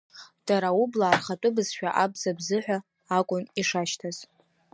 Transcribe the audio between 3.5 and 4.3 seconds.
ишашьҭаз.